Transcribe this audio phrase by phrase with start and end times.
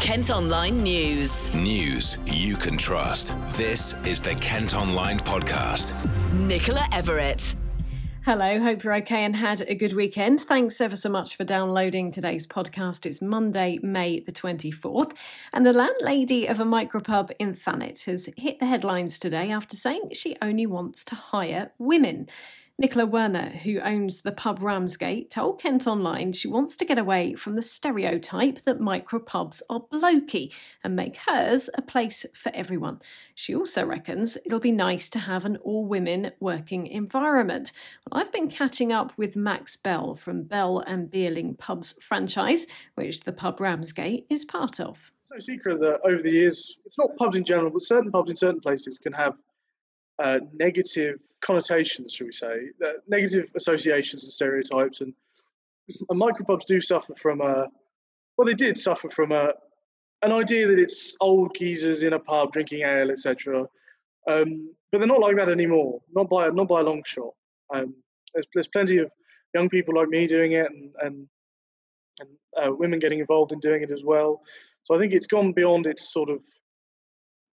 [0.00, 1.54] Kent Online News.
[1.54, 3.34] News you can trust.
[3.50, 5.92] This is the Kent Online Podcast.
[6.32, 7.54] Nicola Everett.
[8.24, 10.40] Hello, hope you're okay and had a good weekend.
[10.40, 13.04] Thanks ever so much for downloading today's podcast.
[13.04, 15.14] It's Monday, May the 24th,
[15.52, 20.12] and the landlady of a micropub in Thanet has hit the headlines today after saying
[20.14, 22.26] she only wants to hire women.
[22.80, 27.34] Nicola Werner, who owns the pub Ramsgate, told Kent Online she wants to get away
[27.34, 30.50] from the stereotype that micropubs are blokey
[30.82, 33.02] and make hers a place for everyone.
[33.34, 37.70] She also reckons it'll be nice to have an all women working environment.
[38.10, 43.24] Well, I've been catching up with Max Bell from Bell and Beerling Pubs franchise, which
[43.24, 45.12] the pub Ramsgate is part of.
[45.24, 48.30] It's no secret that over the years, it's not pubs in general, but certain pubs
[48.30, 49.34] in certain places can have
[50.20, 55.14] uh, negative connotations, shall we say, uh, negative associations and stereotypes, and,
[56.08, 57.66] and micropubs do suffer from a
[58.36, 59.52] well, they did suffer from a
[60.22, 63.66] an idea that it's old geezers in a pub drinking ale, etc.
[64.28, 67.34] Um, but they're not like that anymore, not by not by a long shot.
[67.74, 67.94] Um,
[68.34, 69.10] there's there's plenty of
[69.54, 71.28] young people like me doing it, and and,
[72.20, 72.28] and
[72.62, 74.42] uh, women getting involved in doing it as well.
[74.82, 76.44] So I think it's gone beyond its sort of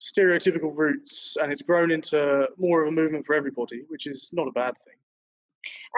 [0.01, 4.49] stereotypical roots and it's grown into more of a movement for everybody, which is not
[4.49, 4.95] a bad thing.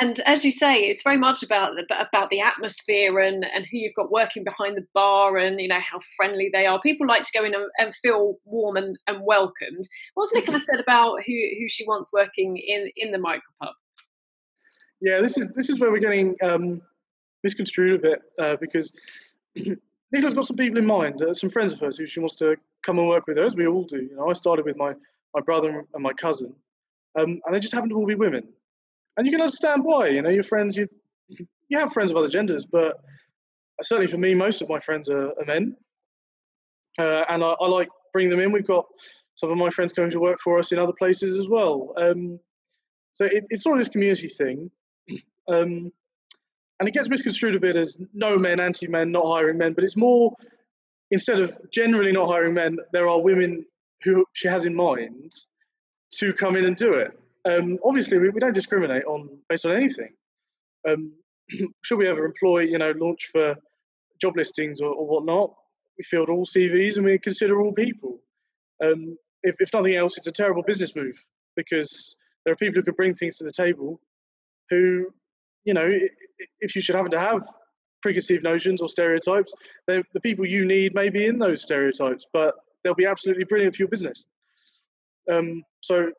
[0.01, 3.79] And as you say, it's very much about the, about the atmosphere and, and who
[3.79, 6.81] you've got working behind the bar and you know how friendly they are.
[6.81, 9.87] People like to go in and, and feel warm and, and welcomed.
[10.15, 13.73] What's Nicola said about who, who she wants working in, in the micropub?
[15.01, 16.81] Yeah, this is this is where we're getting um,
[17.43, 18.93] misconstrued a bit uh, because
[20.13, 22.57] Nicola's got some people in mind, uh, some friends of hers who she wants to
[22.83, 24.03] come and work with as we all do.
[24.03, 24.95] You know, I started with my,
[25.35, 26.55] my brother and my cousin,
[27.19, 28.49] um, and they just happen to all be women.
[29.17, 30.09] And you can understand why.
[30.09, 30.89] You know, your friends, you
[31.69, 33.01] you have friends of other genders, but
[33.83, 35.77] certainly for me, most of my friends are, are men,
[36.99, 38.53] uh, and I, I, like bringing them in.
[38.53, 38.87] We've got
[39.35, 41.95] some of my friends coming to work for us in other places as well.
[41.97, 42.39] Um,
[43.13, 44.71] so it, it's sort of this community thing.
[45.49, 45.93] Um,
[46.79, 49.85] and it gets misconstrued a bit as no men, anti men, not hiring men, but
[49.85, 50.35] it's more
[51.13, 53.65] instead of generally not hiring men, there are women
[54.03, 55.33] who she has in mind
[56.15, 57.17] to come in and do it.
[57.45, 60.13] Um, obviously, we, we, don't discriminate on based on anything.
[60.89, 61.13] Um,
[61.83, 63.55] should we ever employ, you know, launch for
[64.21, 65.55] job listings or, or whatnot?
[65.99, 68.19] We field all CVs and we consider all people.
[68.83, 71.17] Um, if, if nothing else, it's a terrible business move
[71.57, 74.01] because there are people who could bring things to the table
[74.71, 75.13] who
[75.65, 75.89] you know,
[76.61, 77.45] if you should happen to have
[78.03, 79.53] preconceived notions or stereotypes,
[79.87, 83.83] the people you need may be in those stereotypes, but they'll be absolutely brilliant for
[83.83, 84.27] your business.
[85.31, 86.11] Um, so,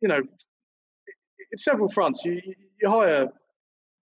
[0.00, 0.20] you know,
[1.52, 2.24] it's several fronts.
[2.24, 2.40] You,
[2.80, 3.28] you hire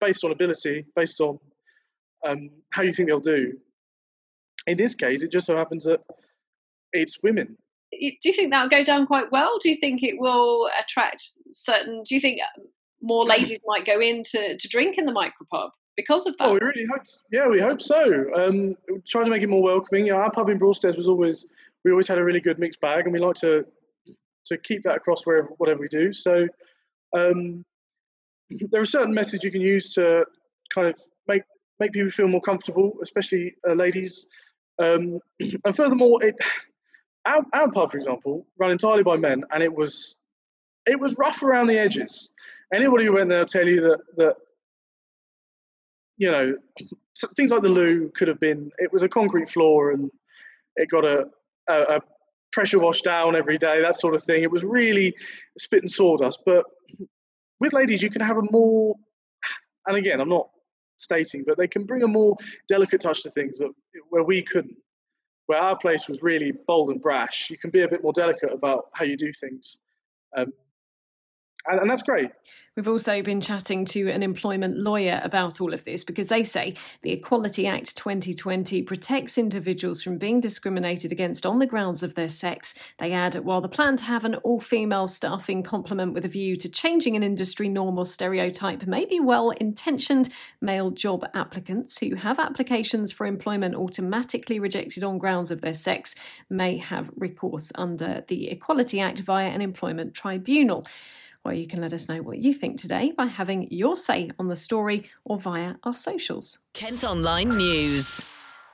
[0.00, 1.38] based on ability, based on
[2.26, 3.52] um, how you think they'll do.
[4.66, 6.00] In this case, it just so happens that
[6.92, 7.56] it's women.
[7.92, 9.58] Do you think that'll go down quite well?
[9.60, 12.02] Do you think it will attract certain?
[12.04, 12.40] Do you think
[13.00, 16.48] more ladies might go in to, to drink in the micropub because of that.
[16.48, 17.02] Oh, we really hope.
[17.30, 18.26] Yeah, we hope so.
[18.34, 18.74] Um,
[19.06, 20.06] trying to make it more welcoming.
[20.06, 21.46] You know, our pub in Broadstairs was always
[21.84, 23.64] we always had a really good mixed bag, and we like to
[24.46, 26.12] to keep that across wherever whatever we do.
[26.12, 26.46] So
[27.16, 27.64] um,
[28.70, 30.24] there are certain methods you can use to
[30.74, 31.42] kind of make
[31.80, 34.26] make people feel more comfortable, especially uh, ladies.
[34.78, 36.36] Um, and furthermore, it
[37.26, 40.16] our, our pub, for example, run entirely by men, and it was
[40.86, 42.30] it was rough around the edges.
[42.72, 44.36] Anybody who went there will tell you that that
[46.16, 46.56] you know
[47.34, 48.70] things like the loo could have been.
[48.78, 50.10] It was a concrete floor and
[50.76, 51.28] it got a,
[51.68, 52.00] a, a
[52.52, 54.42] pressure wash down every day, that sort of thing.
[54.42, 55.14] It was really
[55.58, 56.40] spit and sawdust.
[56.44, 56.64] But
[57.60, 58.94] with ladies, you can have a more,
[59.86, 60.48] and again, I'm not
[60.98, 62.36] stating, but they can bring a more
[62.68, 63.70] delicate touch to things that
[64.10, 64.76] where we couldn't.
[65.46, 68.52] Where our place was really bold and brash, you can be a bit more delicate
[68.52, 69.76] about how you do things.
[70.36, 70.52] Um,
[71.68, 72.30] and, and that's great.
[72.76, 76.74] We've also been chatting to an employment lawyer about all of this because they say
[77.00, 82.28] the Equality Act 2020 protects individuals from being discriminated against on the grounds of their
[82.28, 82.74] sex.
[82.98, 86.54] They add, while the plan to have an all female staffing complement with a view
[86.56, 90.28] to changing an industry norm or stereotype may be well intentioned,
[90.60, 96.14] male job applicants who have applications for employment automatically rejected on grounds of their sex
[96.50, 100.86] may have recourse under the Equality Act via an employment tribunal.
[101.46, 104.48] Well, you can let us know what you think today by having your say on
[104.48, 106.58] the story or via our socials.
[106.72, 108.20] Kent Online News.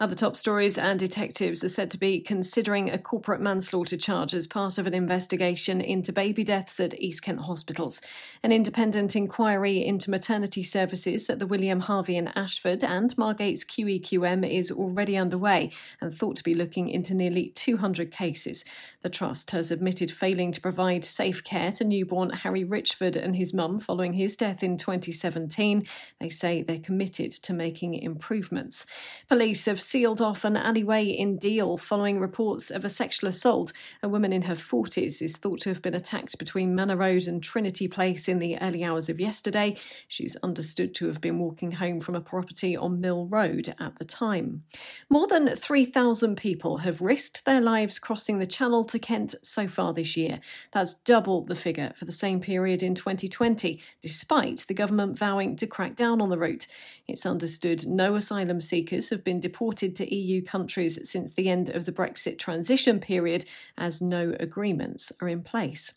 [0.03, 4.49] Other top stories and detectives are said to be considering a corporate manslaughter charge as
[4.49, 8.03] part of an investigation into baby deaths at East Kent hospitals.
[8.43, 14.45] An independent inquiry into maternity services at the William Harvey in Ashford and Margate's QEQM
[14.45, 15.71] is already underway
[16.01, 18.65] and thought to be looking into nearly 200 cases.
[19.03, 23.55] The Trust has admitted failing to provide safe care to newborn Harry Richford and his
[23.55, 25.87] mum following his death in 2017.
[26.19, 28.85] They say they're committed to making improvements.
[29.29, 33.75] Police have sealed off an alleyway in Deal following reports of a sexual assault.
[34.03, 37.43] A woman in her 40s is thought to have been attacked between Manor Road and
[37.43, 39.77] Trinity Place in the early hours of yesterday.
[40.09, 44.07] She's understood to have been walking home from a property on Mill Road at the
[44.07, 44.63] time.
[45.11, 49.93] More than 3,000 people have risked their lives crossing the Channel to Kent so far
[49.93, 50.41] this year.
[50.73, 55.67] That's double the figure for the same period in 2020, despite the government vowing to
[55.67, 56.67] crack down on the route.
[57.07, 61.85] It's understood no asylum seekers have been deported to EU countries since the end of
[61.85, 63.45] the Brexit transition period,
[63.77, 65.93] as no agreements are in place.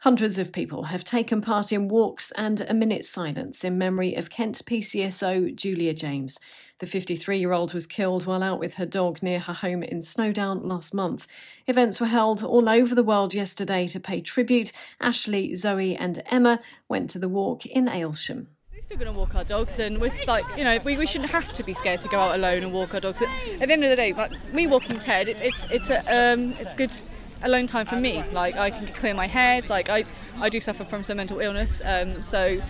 [0.00, 4.28] Hundreds of people have taken part in walks and a minute's silence in memory of
[4.28, 6.38] Kent PCSO Julia James.
[6.80, 10.02] The 53 year old was killed while out with her dog near her home in
[10.02, 11.26] Snowdown last month.
[11.66, 14.72] Events were held all over the world yesterday to pay tribute.
[15.00, 18.48] Ashley, Zoe, and Emma went to the walk in Aylesham
[18.84, 21.50] still going to walk our dogs, and we're like, you know, we, we shouldn't have
[21.54, 23.22] to be scared to go out alone and walk our dogs.
[23.22, 23.28] At,
[23.60, 26.74] the end of the day, like me walking Ted, it's it's it's a um, it's
[26.74, 26.94] good
[27.42, 28.22] alone time for me.
[28.32, 29.70] Like I can clear my head.
[29.70, 30.04] Like I
[30.36, 32.60] I do suffer from some mental illness, um, so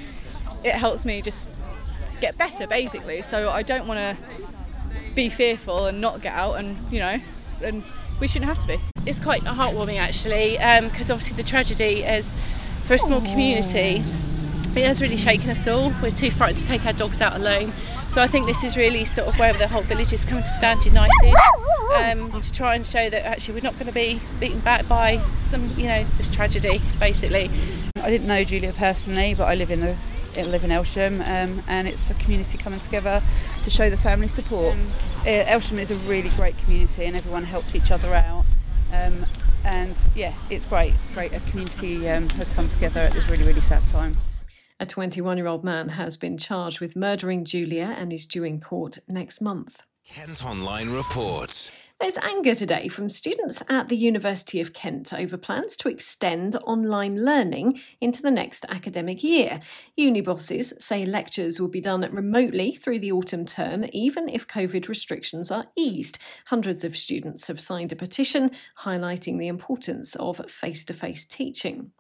[0.62, 1.48] it helps me just
[2.20, 3.20] get better basically.
[3.22, 4.16] So I don't want to
[5.16, 7.18] be fearful and not get out, and you know,
[7.60, 7.82] and
[8.20, 8.80] we shouldn't have to be.
[9.04, 12.32] It's quite heartwarming actually, because um, obviously the tragedy is
[12.86, 14.04] for a small community
[14.76, 15.92] it has really shaken us all.
[16.02, 17.72] We're too frightened to take our dogs out alone.
[18.12, 20.50] So I think this is really sort of where the whole village is coming to
[20.50, 21.34] stand united
[21.94, 25.22] um, to try and show that actually we're not going to be beaten back by
[25.38, 27.50] some, you know, this tragedy, basically.
[27.96, 29.96] I didn't know Julia personally, but I live in
[30.36, 33.22] I live in Aylesham, um, and it's a community coming together
[33.62, 34.74] to show the family support.
[34.74, 34.92] Um,
[35.24, 38.44] Aylesham is a really great community, and everyone helps each other out.
[38.92, 39.26] Um,
[39.64, 40.94] and yeah, it's great.
[41.14, 44.16] Great, a community um, has come together at this really, really sad time.
[44.80, 48.60] A 21 year old man has been charged with murdering Julia and is due in
[48.60, 49.82] court next month.
[50.04, 51.70] Kent Online reports.
[52.00, 57.24] There's anger today from students at the University of Kent over plans to extend online
[57.24, 59.60] learning into the next academic year.
[59.96, 64.88] Uni bosses say lectures will be done remotely through the autumn term, even if COVID
[64.88, 66.18] restrictions are eased.
[66.46, 68.50] Hundreds of students have signed a petition
[68.82, 71.92] highlighting the importance of face to face teaching.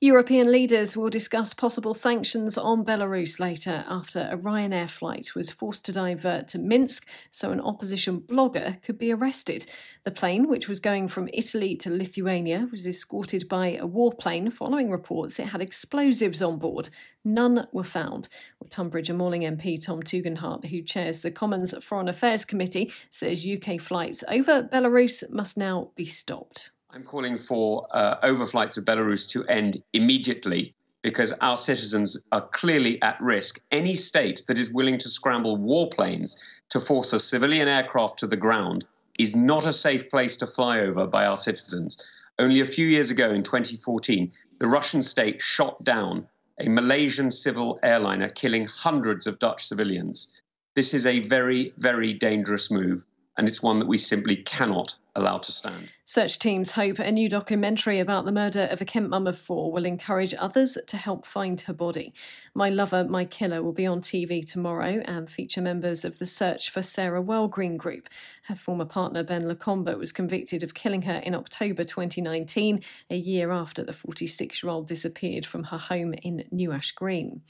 [0.00, 5.84] European leaders will discuss possible sanctions on Belarus later after a Ryanair flight was forced
[5.86, 9.66] to divert to Minsk so an opposition blogger could be arrested arrested.
[10.04, 14.90] The plane, which was going from Italy to Lithuania, was escorted by a warplane following
[14.90, 16.90] reports it had explosives on board.
[17.24, 18.28] None were found.
[18.58, 23.46] Well, Tonbridge and Malling MP Tom Tugendhat, who chairs the Commons Foreign Affairs Committee, says
[23.46, 26.70] UK flights over Belarus must now be stopped.
[26.90, 33.00] I'm calling for uh, overflights of Belarus to end immediately because our citizens are clearly
[33.02, 33.60] at risk.
[33.70, 36.36] Any state that is willing to scramble warplanes
[36.70, 38.84] to force a civilian aircraft to the ground
[39.18, 41.96] is not a safe place to fly over by our citizens.
[42.38, 46.26] Only a few years ago, in 2014, the Russian state shot down
[46.58, 50.28] a Malaysian civil airliner, killing hundreds of Dutch civilians.
[50.74, 53.04] This is a very, very dangerous move,
[53.36, 55.88] and it's one that we simply cannot allow to stand.
[56.04, 59.70] Search teams hope a new documentary about the murder of a Kent mum of four
[59.70, 62.12] will encourage others to help find her body.
[62.52, 66.68] My Lover, My Killer will be on TV tomorrow and feature members of the Search
[66.68, 68.08] for Sarah Wellgreen group.
[68.48, 73.52] Her former partner Ben Lacomba was convicted of killing her in October 2019, a year
[73.52, 77.42] after the 46 year old disappeared from her home in New Ash Green.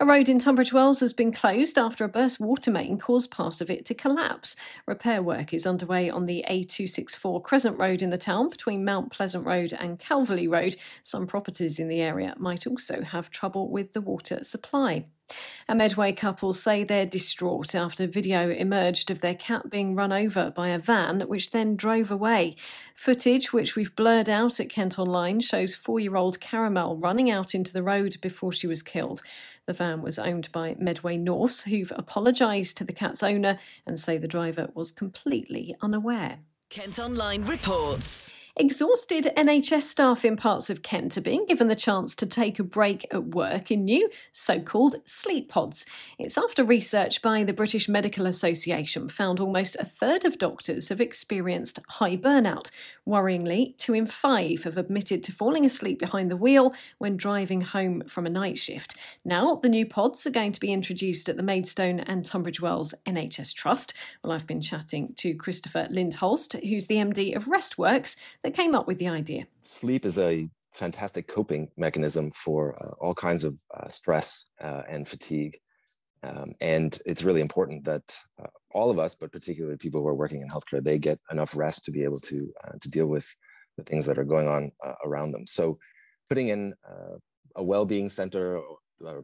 [0.00, 3.60] A road in Tunbridge Wells has been closed after a burst water main caused part
[3.60, 4.56] of it to collapse.
[4.86, 6.44] Repair work is underway on the
[7.08, 10.76] A264 Crescent Road in the town between Mount Pleasant Road and Calverley Road.
[11.02, 15.06] Some properties in the area might also have trouble with the water supply.
[15.68, 20.50] A Medway couple say they're distraught after video emerged of their cat being run over
[20.50, 22.56] by a van, which then drove away.
[22.94, 27.54] Footage, which we've blurred out at Kent Online, shows four year old Caramel running out
[27.54, 29.20] into the road before she was killed.
[29.66, 34.16] The van was owned by Medway Norse, who've apologised to the cat's owner and say
[34.16, 36.38] the driver was completely unaware.
[36.70, 38.34] Kent Online reports.
[38.60, 42.64] Exhausted NHS staff in parts of Kent are being given the chance to take a
[42.64, 45.86] break at work in new so called sleep pods.
[46.18, 51.00] It's after research by the British Medical Association found almost a third of doctors have
[51.00, 52.70] experienced high burnout.
[53.06, 58.02] Worryingly, two in five have admitted to falling asleep behind the wheel when driving home
[58.08, 58.96] from a night shift.
[59.24, 62.92] Now, the new pods are going to be introduced at the Maidstone and Tunbridge Wells
[63.06, 63.94] NHS Trust.
[64.24, 68.16] Well, I've been chatting to Christopher Lindholst, who's the MD of Restworks
[68.48, 69.46] that came up with the idea.
[69.64, 75.06] Sleep is a fantastic coping mechanism for uh, all kinds of uh, stress uh, and
[75.06, 75.58] fatigue.
[76.22, 80.14] Um, and it's really important that uh, all of us, but particularly people who are
[80.14, 83.26] working in healthcare, they get enough rest to be able to uh, to deal with
[83.76, 85.46] the things that are going on uh, around them.
[85.46, 85.76] So,
[86.28, 86.74] putting in
[87.54, 88.60] a well-being center,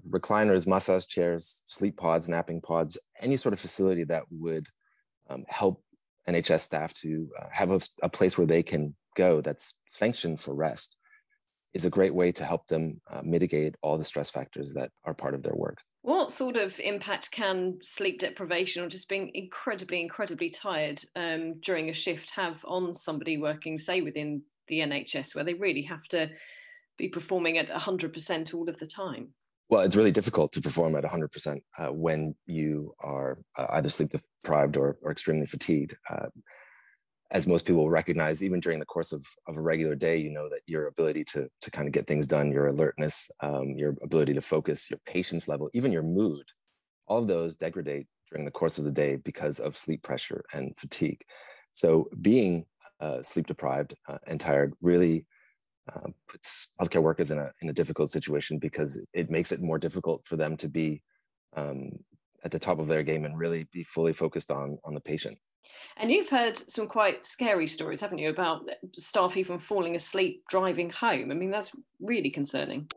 [0.09, 4.69] recliners, massage chairs, sleep pods, napping pods, any sort of facility that would
[5.31, 5.83] um, help
[6.29, 10.97] NHS staff to have a, a place where they can go that's sanctioned for rest
[11.75, 15.15] is a great way to help them uh, mitigate all the stress factors that are
[15.15, 15.79] part of their work.
[16.03, 21.89] What sort of impact can sleep deprivation or just being incredibly, incredibly tired um, during
[21.89, 26.31] a shift have on somebody working, say, within the NHS, where they really have to
[26.99, 29.29] be performing at 100% all of the time?
[29.71, 34.11] Well, it's really difficult to perform at 100% uh, when you are uh, either sleep
[34.43, 35.97] deprived or, or extremely fatigued.
[36.09, 36.27] Uh,
[37.35, 40.49] as most people recognize, even during the course of, of a regular day, you know
[40.49, 44.33] that your ability to, to kind of get things done, your alertness, um, your ability
[44.33, 46.45] to focus, your patience level, even your mood,
[47.09, 50.77] all of those degrade during the course of the day because of sleep pressure and
[50.77, 51.25] fatigue.
[51.73, 52.67] So being
[53.01, 55.27] uh, sleep deprived uh, and tired really
[55.93, 59.79] uh, puts healthcare workers in a, in a difficult situation because it makes it more
[59.79, 61.03] difficult for them to be
[61.57, 61.91] um,
[62.45, 65.37] at the top of their game and really be fully focused on, on the patient.
[65.97, 70.91] And you've heard some quite scary stories, haven't you, about staff even falling asleep driving
[70.91, 71.31] home?
[71.31, 72.89] I mean, that's really concerning.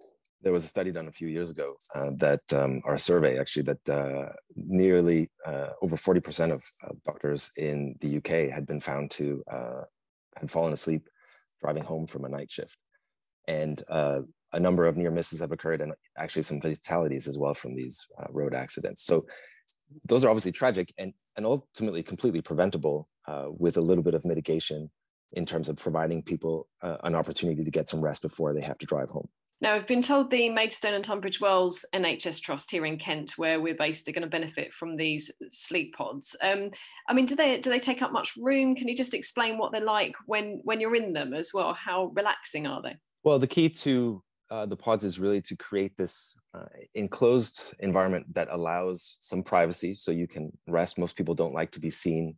[0.42, 3.40] There was a study done a few years ago uh, that, um, or a survey
[3.40, 6.64] actually, that uh, nearly uh, over 40% of
[7.06, 9.82] doctors in the UK had been found to uh,
[10.36, 11.10] had fallen asleep
[11.60, 12.78] driving home from a night shift.
[13.48, 14.22] And uh,
[14.54, 18.08] a number of near misses have occurred and actually some fatalities as well from these
[18.20, 19.04] uh, road accidents.
[19.04, 19.26] So
[20.08, 24.25] those are obviously tragic and, and ultimately completely preventable uh, with a little bit of
[24.25, 24.89] mitigation
[25.34, 28.77] in terms of providing people uh, an opportunity to get some rest before they have
[28.79, 29.27] to drive home.
[29.60, 33.60] Now, I've been told the Maidstone and Tunbridge Wells NHS Trust here in Kent, where
[33.60, 36.36] we're based, are going to benefit from these sleep pods.
[36.44, 36.70] Um,
[37.10, 38.75] I mean, do they do they take up much room?
[38.75, 41.74] Can you just explain what they're like when when you're in them as well?
[41.74, 42.98] How relaxing are they?
[43.24, 48.34] Well, the key to uh, the pods is really to create this uh, enclosed environment
[48.34, 50.98] that allows some privacy so you can rest.
[50.98, 52.36] Most people don't like to be seen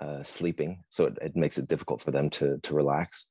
[0.00, 3.30] uh, sleeping, so it, it, makes it difficult for them to, to relax.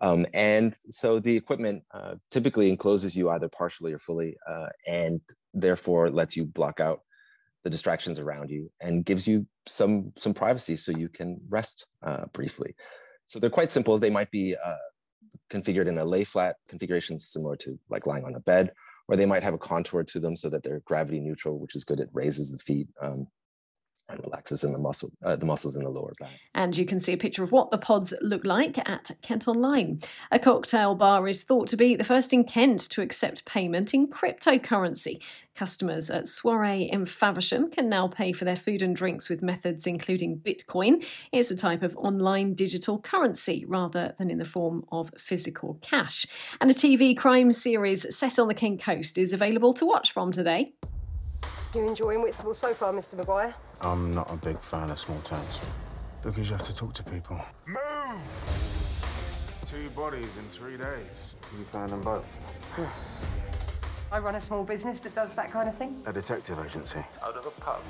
[0.00, 5.20] Um, and so the equipment uh, typically encloses you either partially or fully, uh, and
[5.54, 7.02] therefore lets you block out
[7.62, 12.24] the distractions around you and gives you some some privacy so you can rest uh,
[12.32, 12.74] briefly.
[13.26, 13.98] So they're quite simple.
[13.98, 14.56] They might be
[15.50, 18.72] configured in a lay flat configuration similar to like lying on a bed,
[19.10, 21.84] or they might have a contour to them so that they're gravity neutral, which is
[21.84, 21.98] good.
[21.98, 22.86] It raises the feet.
[23.02, 23.26] Um,
[24.12, 26.30] and relaxes in the muscle, uh, the muscles in the lower back.
[26.54, 30.00] And you can see a picture of what the pods look like at Kent Online.
[30.30, 34.08] A cocktail bar is thought to be the first in Kent to accept payment in
[34.08, 35.22] cryptocurrency.
[35.54, 39.86] Customers at Soiree in Faversham can now pay for their food and drinks with methods
[39.86, 41.04] including Bitcoin.
[41.32, 46.26] It's a type of online digital currency rather than in the form of physical cash.
[46.60, 50.32] And a TV crime series set on the Kent coast is available to watch from
[50.32, 50.72] today.
[51.74, 53.16] You enjoying Whitstable so far, Mr.
[53.16, 53.54] Maguire?
[53.82, 55.64] I'm not a big fan of small towns
[56.22, 57.40] because you have to talk to people.
[57.66, 57.80] Move!
[59.64, 61.36] Two bodies in three days.
[61.56, 62.28] You found them both.
[64.12, 66.02] I run a small business that does that kind of thing.
[66.04, 66.98] A detective agency.
[67.22, 67.80] Out of a pub.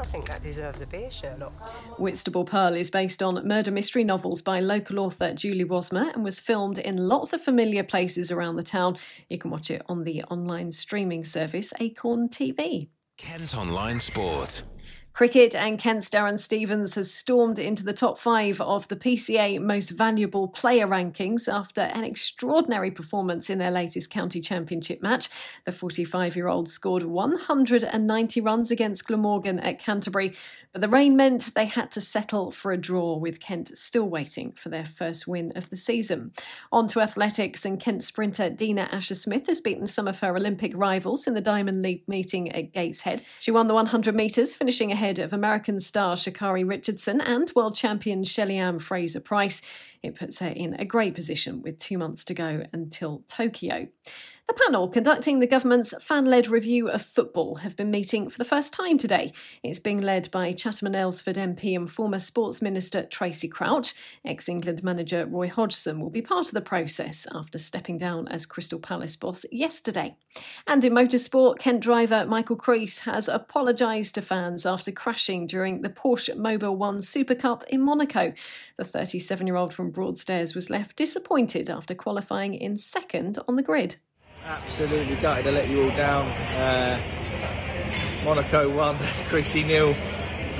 [0.00, 1.52] I think that deserves a beer, Sherlock.
[1.98, 6.40] Whitstable Pearl is based on murder mystery novels by local author Julie Wassmer and was
[6.40, 8.96] filmed in lots of familiar places around the town.
[9.30, 12.88] You can watch it on the online streaming service Acorn TV.
[13.16, 14.64] Kent Online Sport.
[15.14, 19.90] Cricket and Kent's Darren Stevens has stormed into the top five of the PCA Most
[19.90, 25.28] Valuable Player rankings after an extraordinary performance in their latest county championship match.
[25.66, 30.34] The 45 year old scored 190 runs against Glamorgan at Canterbury
[30.72, 34.50] But the rain meant they had to settle for a draw, with Kent still waiting
[34.56, 36.32] for their first win of the season.
[36.72, 40.72] On to athletics, and Kent sprinter Dina Asher Smith has beaten some of her Olympic
[40.74, 43.22] rivals in the Diamond League meeting at Gateshead.
[43.38, 48.24] She won the 100 metres, finishing ahead of American star Sha'Carri Richardson and world champion
[48.24, 49.60] Shelly-Ann Fraser Pryce.
[50.02, 53.88] It puts her in a great position with two months to go until Tokyo.
[54.46, 58.44] The panel conducting the government's fan led review of football have been meeting for the
[58.44, 59.32] first time today.
[59.62, 63.94] It's being led by Chatham and Aylesford MP and former Sports Minister Tracy Crouch.
[64.22, 68.44] Ex England manager Roy Hodgson will be part of the process after stepping down as
[68.44, 70.14] Crystal Palace boss yesterday.
[70.66, 75.88] And in motorsport, Kent driver Michael Crees has apologised to fans after crashing during the
[75.88, 78.34] Porsche Mobil 1 Super Cup in Monaco.
[78.76, 83.62] The 37 year old from Broadstairs was left disappointed after qualifying in second on the
[83.62, 83.96] grid.
[84.46, 86.26] Absolutely gutted to let you all down.
[86.28, 87.00] Uh,
[88.24, 88.98] Monaco won,
[89.28, 89.94] Chrissy nil.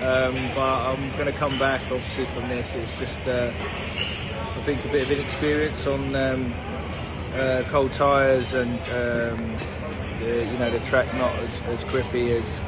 [0.01, 2.75] Um, but I'm going to come back obviously from this.
[2.75, 6.55] It's just, uh, I think, a bit of inexperience on um,
[7.35, 9.57] uh, cold tyres and um,
[10.19, 12.61] the, you know the track not as, as grippy as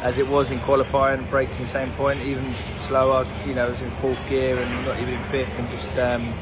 [0.00, 1.24] as it was in qualifying.
[1.26, 3.24] Brakes in the same point, even slower.
[3.46, 6.34] You know, it was in fourth gear and not even in fifth, and just um,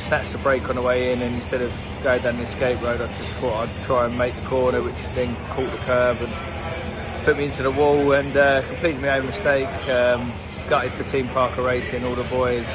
[0.00, 1.22] snatched the brake on the way in.
[1.22, 4.34] And instead of going down the escape road, I just thought I'd try and make
[4.34, 8.66] the corner, which then caught the curb and put me into the wall and uh,
[8.66, 9.68] completed my own mistake.
[9.88, 10.32] Um,
[10.68, 12.68] gutted for Team Parker Racing, all the boys.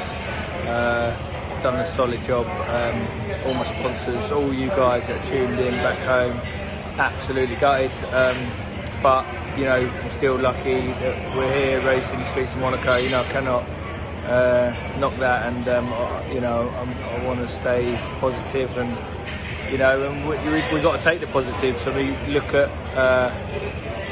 [0.66, 1.16] Uh,
[1.62, 2.46] done a solid job.
[2.46, 6.40] Um, all my sponsors, all you guys that tuned in back home,
[6.98, 7.90] absolutely gutted.
[8.12, 8.52] Um,
[9.02, 9.24] but
[9.58, 12.96] you know, I'm still lucky that we're here racing the streets of Monaco.
[12.96, 13.64] You know, I cannot
[14.26, 15.86] uh, knock that, and um,
[16.32, 18.96] you know, I'm, i want to stay positive, and
[19.70, 21.78] you know, and we, we, we got to take the positive.
[21.78, 23.32] So we look at uh,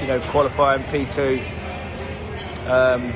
[0.01, 1.41] you know qualifying P2.
[2.69, 3.13] Um,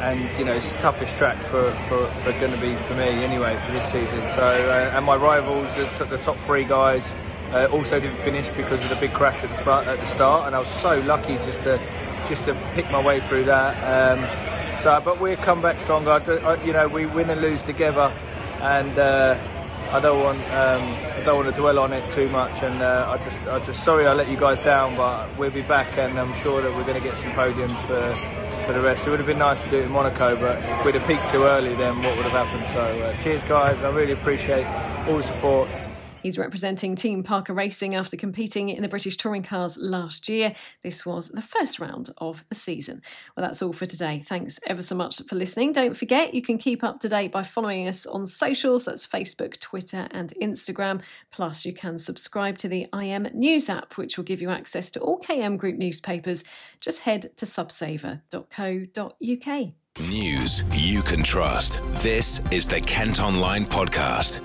[0.00, 3.08] and you know it's the toughest track for, for, for going to be for me
[3.24, 4.28] anyway for this season.
[4.28, 7.12] So uh, and my rivals, the, the top three guys,
[7.52, 10.46] uh, also didn't finish because of the big crash at the front at the start,
[10.46, 11.80] and I was so lucky just to
[12.28, 14.18] just to pick my way through that.
[14.18, 16.10] Um, so, but we come back stronger.
[16.10, 18.12] I, you know, we win and lose together,
[18.60, 19.38] and uh,
[19.90, 20.82] I don't want um,
[21.16, 22.62] I don't want to dwell on it too much.
[22.62, 25.62] And uh, I just I just sorry I let you guys down, but we'll be
[25.62, 28.14] back, and I'm sure that we're going to get some podiums for
[28.66, 29.06] for the rest.
[29.06, 31.28] It would have been nice to do it in Monaco, but if we'd have peaked
[31.30, 32.66] too early, then what would have happened?
[32.66, 33.80] So, uh, cheers, guys.
[33.82, 34.66] I really appreciate
[35.06, 35.68] all the support.
[36.26, 40.56] He's representing Team Parker Racing after competing in the British Touring Cars last year.
[40.82, 43.00] This was the first round of the season.
[43.36, 44.24] Well, that's all for today.
[44.26, 45.70] Thanks ever so much for listening.
[45.70, 49.60] Don't forget, you can keep up to date by following us on socials that's Facebook,
[49.60, 51.00] Twitter, and Instagram.
[51.30, 55.00] Plus, you can subscribe to the IM News app, which will give you access to
[55.00, 56.42] all KM Group newspapers.
[56.80, 59.72] Just head to subsaver.co.uk.
[60.10, 61.80] News you can trust.
[62.02, 64.40] This is the Kent Online Podcast.